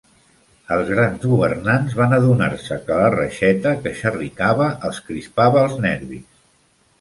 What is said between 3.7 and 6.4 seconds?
que xerricava els crispava els nervis.